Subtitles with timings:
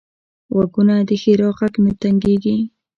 [0.53, 2.55] غوږونه د ښیرا غږ نه تنګېږي